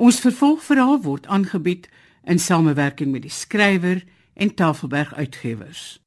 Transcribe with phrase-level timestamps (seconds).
[0.00, 1.88] Ons vervolgverhaal word aangebied
[2.24, 3.98] in samewerking met die skrywer
[4.32, 6.00] en Tafelberg Uitgewers.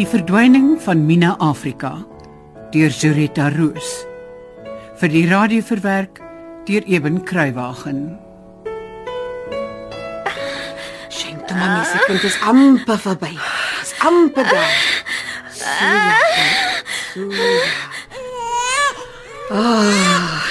[0.00, 1.98] Die verdwyning van Mina Afrika
[2.72, 3.92] deur Zurita Roos
[5.02, 6.24] vir die radio verwerk
[6.64, 8.29] deur Eben Kruiwagen.
[11.50, 13.34] Toe maar mens, dit is amper verby.
[13.80, 15.04] Dis amper daar.
[19.50, 20.44] Ah.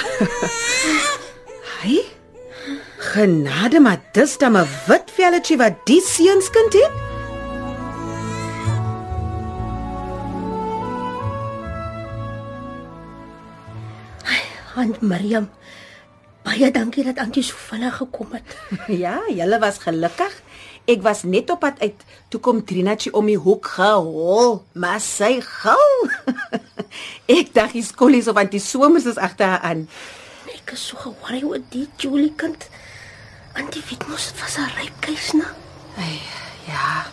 [1.80, 2.00] Hy?
[3.10, 6.92] Genade, maar dis dan 'n wit velletjie wat die seunskind het.
[14.76, 15.50] Aunt Miriam.
[16.50, 18.54] Baie dankie dat Antie so vinnig gekom het.
[19.04, 20.32] Ja, julle was gelukkig.
[20.90, 22.00] Ek was net op pad uit
[22.32, 25.94] toe kom Trinatjie om die hoek gehol, maar sy gil.
[27.38, 29.86] ek dink die skollies of Antie Somers is agter haar aan.
[30.50, 32.66] Ek is so ge-worry oor die Julie kind.
[33.54, 35.46] Antie weet mos dit was 'n rypkeis, né?
[36.02, 36.18] Ai,
[36.66, 37.06] ja.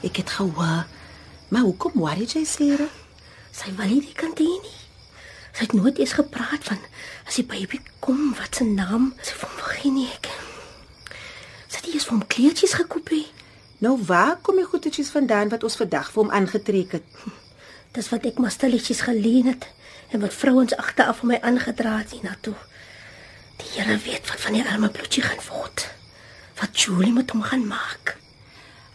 [0.00, 0.88] Ek het gehoor.
[1.52, 2.88] Maar hoekom worry jy seere?
[3.52, 4.87] Sy wil nie die kind hê nie.
[5.58, 6.78] Sy het nooit eens gepraat van
[7.26, 10.28] as die baby kom, wat se naam sy van begin nie ek.
[11.66, 13.24] Sy het eers van kleertjies gekoop hê.
[13.82, 17.08] Nou waar kom die goedetjies vandaan wat ons vandag vir hom aangetrek het?
[17.98, 19.66] Dis wat ek maar stilletjies geleen het
[20.14, 22.54] en wat vrouens agteraf vir my aangedra het hiernatoe.
[23.58, 25.88] Die Here weet wat van die arme bloetjie gaan word.
[26.62, 28.14] Wat Julie met hom gaan maak.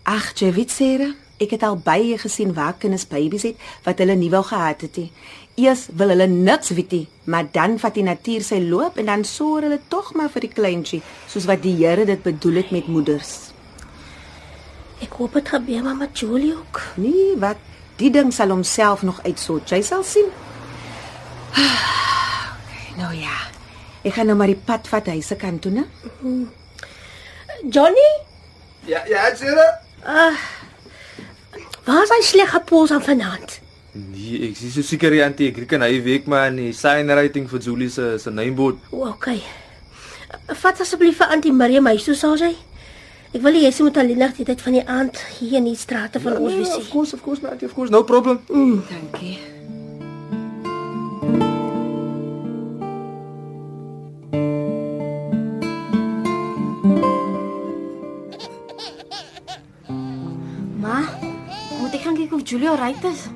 [0.07, 1.11] Ag, jy weet seere,
[1.43, 4.99] ek het al baie gesien waar kinders babies het wat hulle nie wou gehad het
[4.99, 5.09] nie.
[5.55, 9.23] Eers wil hulle niks weet nie, maar dan vat die natuur sy loop en dan
[9.27, 12.87] sorg hulle tog maar vir die kleintjie, soos wat die Here dit bedoel het met
[12.89, 13.51] moeders.
[15.03, 16.81] Ek hoop dit gebeur maar met Julie ook.
[16.97, 17.57] Nee, wat
[17.99, 19.69] die ding sal homself nog uitsort.
[19.69, 20.31] Jy sal sien.
[21.53, 23.35] Okay, nou ja.
[24.03, 25.85] Ek gaan nou maar die pad vat huis se kant toe, né?
[27.69, 28.09] Johnny,
[28.85, 29.79] Ja, ja, Sera.
[31.85, 33.59] waar is hy sleg gepols aan vanaand?
[33.93, 37.11] Nee, ek is so seker die antie, ek kan hy week maar in die sign
[37.13, 38.79] writing vir Julie se se naamboord.
[38.89, 39.37] O, okay.
[40.63, 42.55] Vat asseblief vir Antie Miriam huis toe sal sy.
[43.37, 45.77] Ek wil hê sy moet alleen nag die tyd van die aand hier in die
[45.77, 48.41] strate van ons wees of course, of course, my auntie, of course, no problem.
[48.49, 49.37] Dankie.
[60.81, 61.05] Ma,
[61.77, 63.29] moet ek gaan kyk of Julia reg is?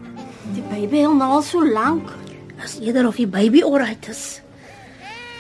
[0.58, 2.10] Die baby het nou al so lank.
[2.64, 4.40] As eerder of die baby alright is.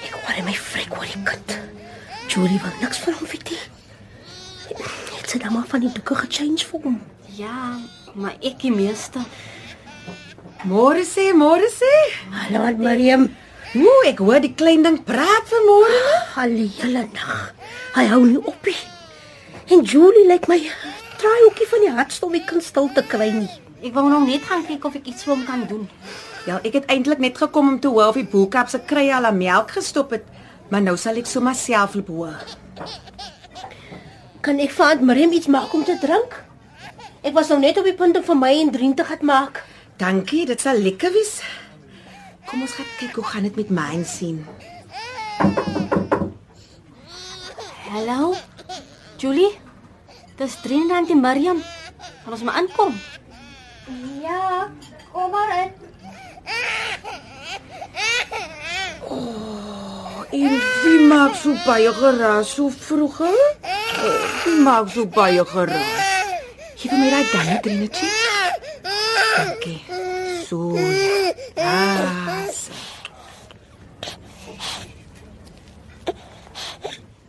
[0.05, 1.55] Ek hoor my frik oor die kind.
[2.29, 3.63] Julie wil niks van hom weet nie.
[5.15, 6.99] Het sy dan maar van die doeke gechange vir hom.
[7.33, 7.79] Ja,
[8.13, 9.23] maar ek die meeste.
[10.69, 11.93] Môre sê, môre sê.
[12.35, 13.25] Hallo Aunt Miriam.
[13.73, 16.03] Ooh, ek hoor die klein ding praat vanmôre.
[16.43, 17.55] Al die hele nag.
[17.97, 18.77] Hy hou nie op nie.
[19.73, 20.61] En Julie lyk my
[21.17, 23.49] try ookie van die hartste om die kind stil te kry nie.
[23.85, 25.85] Ek wou nou net gaan kyk of ek iets vir hom kan doen.
[26.47, 29.27] Ja, ek het eintlik net gekom om te hoor of die boelkap se krye al
[29.29, 30.25] aan melk gestop het,
[30.71, 32.39] maar nou sal ek sommer self loop hoor.
[34.45, 36.37] Kan ek vir Aunt Miriam iets maak om te drink?
[37.25, 39.63] Ek was nou net op die punt om vir my en Drien te gaan maak.
[39.99, 41.41] Dankie, dit sal lekker wees.
[42.47, 44.45] Kom ons gaan kyk hoe gaan dit met my sien.
[47.91, 48.35] Hallo?
[49.17, 49.66] Julie?
[50.37, 51.59] Dis Trinidad en Miriam.
[52.23, 52.93] Kan ons maar inkom?
[54.21, 54.69] Ja,
[55.11, 55.71] kom maar in.
[60.37, 63.17] En wie maak so baie geraas so vroeg?
[63.17, 63.31] hè?
[63.31, 65.93] Oh, Wie maak so baie geraas?
[66.77, 68.09] Gee vir my daai dan drinetjie.
[69.37, 69.79] Dankie.
[70.45, 70.75] So.
[71.55, 72.43] Ah.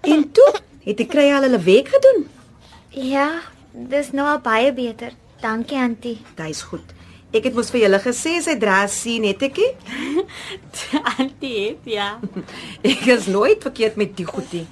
[0.08, 0.50] En toe
[0.84, 2.26] het ek kry al hulle werk gedoen.
[2.98, 3.28] Ja,
[3.72, 5.12] dis nou al baie beter.
[5.38, 6.16] Dankie, Antie.
[6.38, 6.94] Dis goed.
[7.30, 9.34] Ek het mos vir julle gesê sy dra sien nie.
[11.18, 12.08] Antie het ja.
[12.90, 14.64] Ek is nooit verkeerd met die goedie.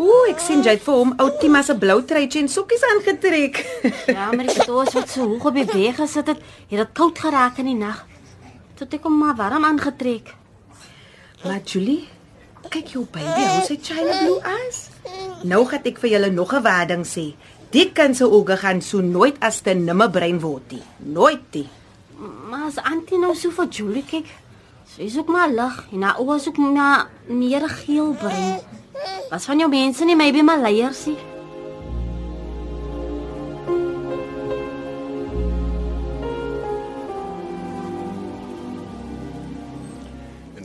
[0.00, 3.60] Ooh, ek sien jy het vir hom ou Tima se blou truitjie en sokkies aangetrek.
[4.16, 6.40] Ja, maar die stoos wat so hoog op die weg gesit het,
[6.72, 8.00] het dit koud geraak in die nag.
[8.74, 10.32] Toe het ek hom maar warm aangetrek.
[11.44, 12.08] Maar Julie,
[12.72, 14.88] kyk jou baby, hoe sy china blue eyes.
[15.48, 17.34] Nou gaan ek vir julle nog 'n waarding sê.
[17.72, 20.82] Die kind se oë gaan so nooit as te nimme brein word nie.
[21.14, 21.68] Nooit nie.
[22.50, 24.28] Maar as Antie nou so vir Julie kyk,
[24.92, 26.88] sy is ook maar lig en haar oë is ook na
[27.32, 28.60] meer geel brein.
[29.30, 31.16] Wat van jou mense nie, maybe maar leiers nie.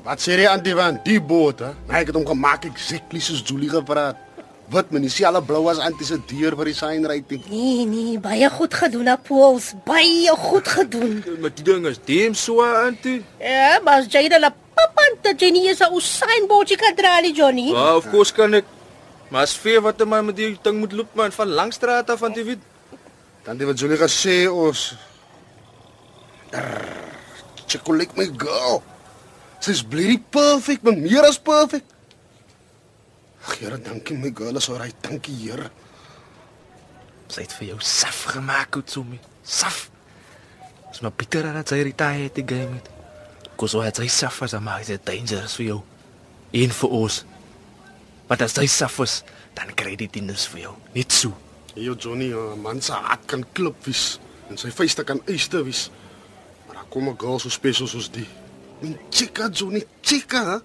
[0.03, 1.73] Wat sê jy aan die van die boot, hè?
[1.87, 4.26] Nee, ek het hom gemaak exactly soos Julie gepraat.
[4.69, 7.43] Wat men dieselfde blou as antie se deur vir die signwriting.
[7.47, 9.71] Nee, nee, baie goed gedoen, Apools.
[9.87, 11.21] Baie goed gedoen.
[11.39, 13.21] Maar die ding is deem so antie.
[13.39, 17.71] Ja, maar as jy dan 'n papanta Jenny is 'n signboardjie kan dra, nie, Johnny.
[17.71, 18.65] Ja, of course kan ek.
[19.29, 22.33] Maar as vee wat my met die ding moet loop man van Langstraat af aan
[22.33, 22.63] die weet.
[23.43, 24.95] Dan die wat Julie gesê ons
[27.67, 28.83] Chocolate my girl.
[29.59, 31.96] Sy's bloody perfect, maar meer as perfect.
[33.45, 34.95] Ag, Here, dankie my girl, is alright.
[35.01, 35.69] Dankie, Here.
[37.27, 39.19] Sy het vir jou saf gemaak, Utsumi.
[39.43, 39.89] Saf.
[40.91, 42.89] Dis maar bitter dat sy retire het die game het.
[43.59, 45.81] Kos hoe het sy saf as maar dit dangerous vir jou.
[46.55, 47.17] En vir ons.
[48.27, 49.21] Maar as hy saf is,
[49.57, 50.73] dan kry jy dit nie vir jou.
[50.95, 51.33] Net so.
[51.75, 54.19] Hey, Johnny, 'n man se hart kan klip wees
[54.49, 55.89] en sy vuiste kan yster wees.
[56.67, 58.27] Maar dan kom 'n girl so spesiaal soos die.
[58.81, 60.43] 'n Chica Johnny, chica.
[60.45, 60.59] hè?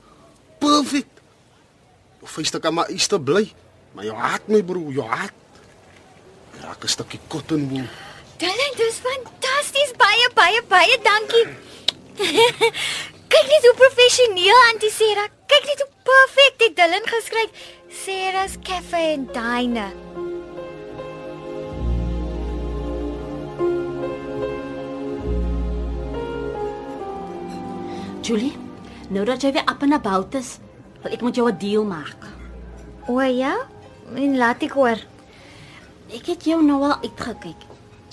[0.59, 1.21] Perfect.
[2.23, 3.49] Jou vuiste kan maar yster bly,
[3.93, 5.35] maar jou hart my broer, jou hart.
[6.63, 7.89] Raak 'n stukkie cotton wool.
[8.39, 9.91] Dylan, dis fantasties.
[9.99, 11.47] Baie baie baie dankie.
[13.33, 15.27] Kyk net hoe professioneel Auntie Sarah.
[15.51, 17.51] Kyk net hoe perfek dit Dylan geskryf.
[17.91, 19.91] Sarah's Cafe and Diner.
[28.23, 28.55] Julie,
[29.11, 30.59] nou dat jy weer op en about is,
[31.03, 32.21] wil ek met jou 'n deal maak.
[33.09, 33.57] O ja,
[34.15, 34.99] en laat ek hoor.
[36.13, 37.61] Ek het jou nou al uitgekyk.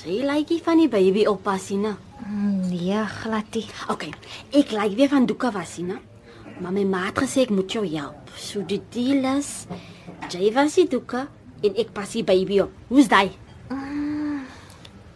[0.05, 1.97] Jy lyk nie van die baby oppassie, né?
[2.69, 3.65] Nee, gladie.
[3.89, 4.05] OK,
[4.51, 5.99] ek lyk weer van Duka Wassie, né?
[6.59, 8.29] Maar my ma het gesê ek moet jou help.
[8.35, 9.67] So die deal is
[10.29, 11.27] jy was die Duka
[11.63, 12.71] en ek pas die baby op.
[12.87, 13.31] Hoe's daai?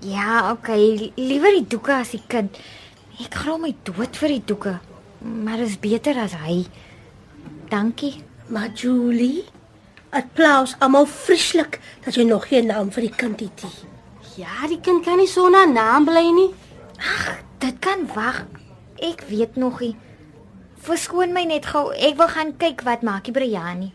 [0.04, 2.58] Ja, okay, liewer die doeke as die kind.
[3.24, 4.74] Ek graal my dood vir die doeke.
[5.24, 6.66] Maar dit is beter as hy.
[7.74, 8.22] Dankie.
[8.48, 9.44] Maar Julie,
[10.10, 13.80] applaus almal vreeslik dat jy nog geen naam vir die kind het nie.
[14.44, 16.52] Ja, die kind kan nie sonder 'n naam bly nie.
[17.58, 18.46] Dit kan wag.
[18.96, 19.96] Ek weet nog nie.
[20.86, 21.94] Verskoon my net gou.
[21.94, 23.94] Ek wil gaan kyk wat maak die Briani.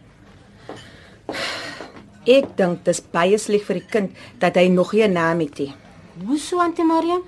[2.25, 5.59] Ek dink dis baie sleg vir die kind dat hy nog nie 'n naam het
[5.59, 5.75] nie.
[6.27, 7.23] Hoe so Auntie Mariam?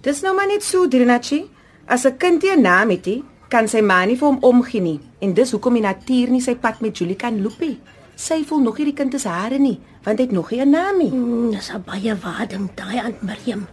[0.00, 1.50] Dis nou maar net so, Drinachi.
[1.86, 3.24] As 'n kind nie 'n naam het nie,
[3.54, 4.98] kan sy ma nie vir hom omgee nie.
[5.22, 7.76] En dis hoekom die natuur nie sy pad met Julie kan loop nie.
[8.18, 10.70] Sy voel nog nie die kind is hare nie, want hy het nog nie 'n
[10.70, 11.10] naam nie.
[11.10, 13.66] Mm, dis 'n baie waar ding daai aan Miriam.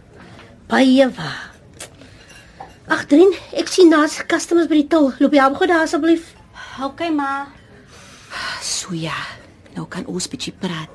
[0.68, 1.50] Baie waar.
[2.88, 5.12] Ag, Drin, ek sien naas customers by die til.
[5.18, 6.34] Loop jy op gou daar asseblief.
[6.82, 7.46] OK, ma.
[8.60, 9.14] So ja,
[9.74, 10.88] nou kan ons bietjie praat.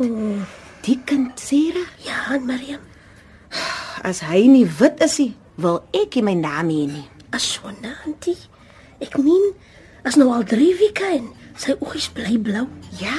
[0.81, 2.79] Die kind Sera, Ja, aan Miriam.
[4.03, 7.07] as hy nie wit is nie, wil ek nie my naam hê nie.
[7.31, 8.37] Asona, auntie.
[8.99, 9.53] Ek meen,
[10.03, 11.27] as nou al 3 weke en
[11.57, 12.67] sy oogies bly blou.
[12.99, 13.17] Ja,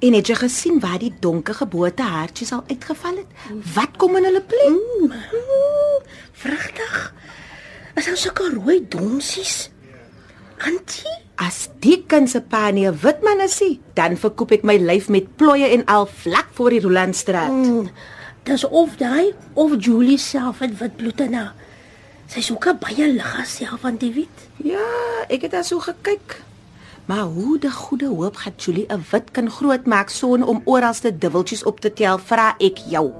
[0.00, 3.26] en het jy gesien waar die donker geboortehaartjies al uitgeval het?
[3.74, 4.68] Wat kom in hulle plek?
[4.70, 5.12] Mm,
[6.32, 6.96] vragtig.
[7.96, 9.70] As ons sulke rooi donsies.
[10.64, 14.62] Auntie, As die kind se pa nie 'n wit man is nie, dan verkoop ek
[14.62, 17.50] my lyf met plooie en al vlak voor die Rolandstraat.
[17.50, 17.88] mm,
[18.44, 21.54] dis of daai of Julie self het wit bloed in haar.
[22.26, 24.48] Sy's ook baie lig self van die wit.
[24.64, 24.84] Ja,
[25.28, 26.40] ek het daar so gekyk.
[27.04, 31.64] Maar hoe die goeie hoop gaan Julie 'n wit kind grootmaak sonder om oralste dubbeltjies
[31.64, 33.12] op te tel, vra ek jou.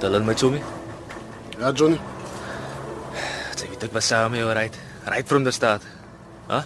[0.00, 0.62] Dylan my chomie.
[1.58, 2.00] Ja, Johnny.
[3.56, 4.76] Sy weet ek was saam met jou right.
[5.04, 5.82] Right from the start.
[6.46, 6.60] Hæ?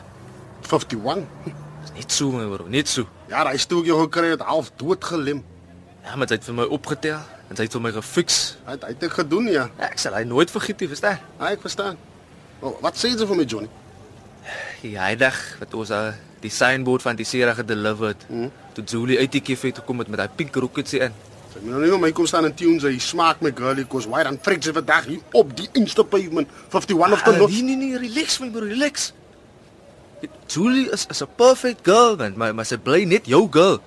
[0.63, 1.70] 51.
[2.01, 3.05] Net so my bro, net so.
[3.29, 5.43] Ja, hy stoeltjie gekry het half dood gelem.
[6.01, 7.19] Ja, maar sy het vir my opgetel
[7.51, 8.39] en sy het vir my gefix.
[8.65, 9.67] Hy het hy het dit gedoen ja.
[9.77, 11.21] Ja, ek sal hy nooit vergeet nie, verstaan?
[11.37, 12.01] Ja, ek verstaan.
[12.65, 13.69] Oh, wat sê jy vir my Johnny?
[14.81, 18.25] Ja, hy dag wat ons uh, die signboard van die Sera gedelivered.
[18.31, 18.49] Mhm.
[18.79, 21.21] Toe Julie uit die kef het gekom met met daai pink rocketsie in.
[21.53, 24.25] Sy moet nou nie my kom staan en tunes hy smaak my girlie cause why
[24.25, 27.53] dan freak sy vandag hier op die Insta pavement 51 of the Ah, north.
[27.53, 29.11] Nee nee nee, relax my bro, relax.
[30.51, 33.81] Julie is is 'n perfect girl man, maar maar sy bly net jou girl.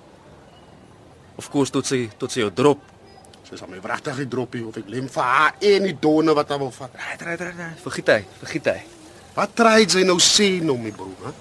[1.36, 2.80] Of course tot sy tot sy jou drop.
[3.44, 6.48] Sy sal my wragtig die droppie of ek lem vir haar en die donne wat
[6.48, 6.90] hy wil vat.
[6.94, 7.80] Right, right, right, right.
[7.82, 8.82] Vergiet hy, vergiet hy.
[9.34, 11.32] Wat try jy nou sê nou my bro, hè?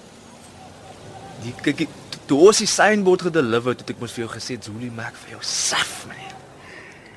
[1.44, 1.88] Die kyk
[2.26, 5.42] toe ons die signboard gedeliver het, ek mos vir jou gesê Julie maak vir jou
[5.42, 6.18] saf man.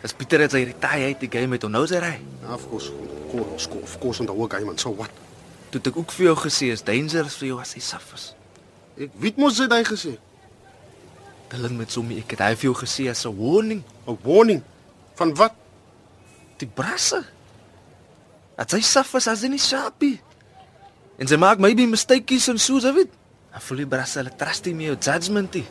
[0.04, 2.20] As Pieter het sy retire uit die game het, onthou sy ry.
[2.42, 2.92] Ja, of course.
[2.92, 5.10] Of course, of course, en dan ook hy man, so wat?
[5.70, 8.30] Toe ek ook vir jou gesê is dangerous vir jou as hy saf is.
[8.96, 10.14] Ek weet mos het hy gesê.
[11.50, 13.82] Dylan met Sommie, ek het hy vir jou gesê as 'n warning.
[14.06, 14.62] 'n Warning.
[15.16, 15.54] Van wat?
[16.58, 17.24] Die brasse.
[18.56, 20.20] Dit sy saf as as in die sapie.
[21.18, 23.10] En sy maak maybe mistakes en soos of it.
[23.54, 25.66] En voel die brasse hulle trust nie meer jou judgment nie.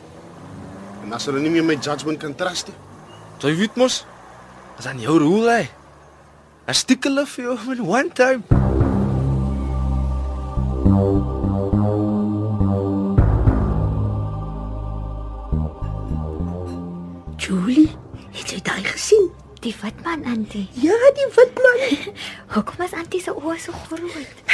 [1.04, 2.76] En as hulle nie meer my judgment kan trust nie.
[3.38, 4.04] Jy weet mos.
[4.76, 5.68] Dis aan jou rule hy.
[6.72, 8.65] Stick a love for you in one time.
[17.66, 17.90] Julie,
[18.30, 19.24] het jy daai gesien?
[19.64, 20.68] Die wit man, Antie.
[20.78, 21.80] Ja, die wit man.
[22.54, 24.52] Hoekom is Antie se oë so groot?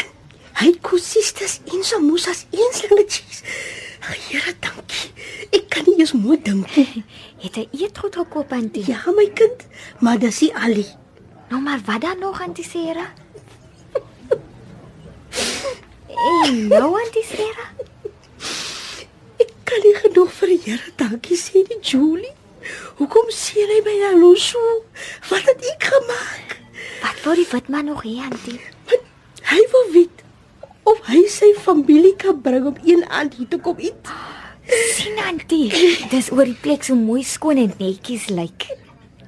[0.57, 3.43] Hy kusistes in so musas een slangetjies.
[4.31, 5.13] Here, dankie.
[5.53, 7.05] Ek kan nie eens mooi dink nie.
[7.45, 8.87] Het hy eetgoed gekoop, Antie?
[8.89, 9.69] Ja, my kind,
[10.01, 10.89] maar dis nie Ali.
[11.53, 13.11] Nou maar wat dan nog, Antie Sera?
[16.23, 17.73] Hey, nou, Antie Sera.
[19.43, 22.39] Ek kan nie genoeg vir die Here dankie sê nie, Julie.
[22.99, 24.61] Hoekom sien hy my nou so?
[25.31, 26.59] Wat het ek gemaak?
[27.03, 28.61] Wat wou die wit man nog hê, Antie?
[29.49, 30.21] Hy wil weet
[30.89, 34.13] of hy sy familie kan bring om een aand hier te kom eet.
[34.97, 35.71] sien, Antie.
[36.13, 38.69] Dis oor die plek so mooi skoon en netjies lyk.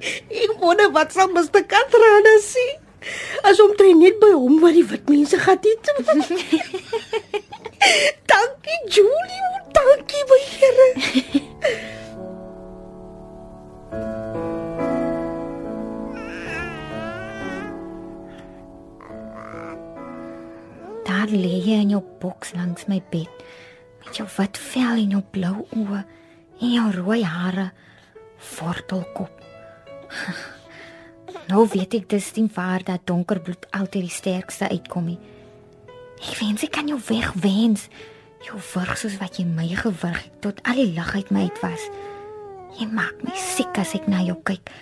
[0.01, 1.63] Ek wonder wat sal Mr.
[1.65, 2.65] Katrina sê.
[3.45, 5.91] As hom tree net by hom waar die wit mense gaan eet.
[8.31, 9.34] dankie Julie,
[25.31, 26.01] blou oë
[26.61, 27.71] en jou rooi hare,
[28.57, 29.41] wortelkop.
[31.45, 35.17] Nou weet ek dis nie waar dat donker bloed altyd die sterkste uitkom nie.
[36.17, 37.87] Ek wens ek kan jou wegwens.
[38.45, 41.61] Jou wurg soos wat jy my gewurg het tot al die lig uit my uit
[41.61, 41.89] was.
[42.79, 44.73] Jy maak my siek as ek na jou kyk.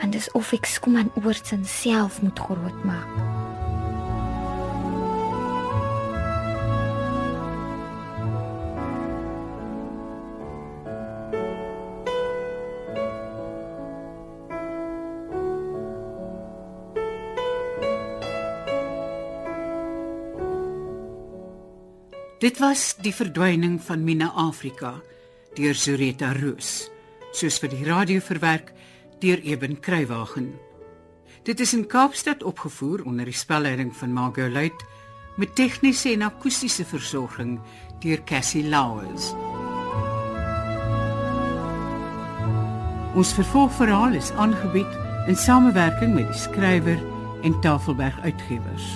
[0.00, 3.33] Want dis of ek skom aan oorsin self moet groot maak.
[22.44, 24.90] Dit was die verdwyning van Mina Afrika
[25.56, 26.90] deur Zureta Roos,
[27.32, 28.74] soos vir die radio verwerk
[29.22, 30.50] deur Eben Kruiwagen.
[31.48, 34.84] Dit is in Kaapstad opgevoer onder die spelleiding van Margot Luit
[35.40, 37.56] met tegniese en akoestiese versorging
[38.04, 39.32] deur Cassie Lauers.
[43.16, 45.00] Ons vervolgverhaal is aangebied
[45.32, 47.00] in samewerking met die skrywer
[47.40, 48.92] en Tafelberg Uitgewers.